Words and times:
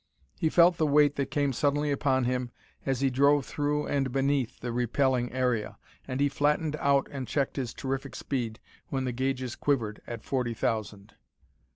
He 0.39 0.49
felt 0.49 0.77
the 0.77 0.87
weight 0.87 1.15
that 1.17 1.29
came 1.29 1.53
suddenly 1.53 1.91
upon 1.91 2.23
him 2.23 2.49
as 2.87 3.01
he 3.01 3.11
drove 3.11 3.45
through 3.45 3.85
and 3.85 4.11
beneath 4.11 4.59
the 4.59 4.71
repelling 4.73 5.31
area, 5.31 5.77
and 6.07 6.19
he 6.19 6.27
flattened 6.27 6.75
out 6.77 7.07
and 7.11 7.27
checked 7.27 7.55
his 7.55 7.71
terrific 7.71 8.15
speed 8.15 8.59
when 8.87 9.03
the 9.05 9.11
gauges 9.11 9.55
quivered 9.55 10.01
at 10.07 10.23
forty 10.23 10.55
thousand. 10.55 11.13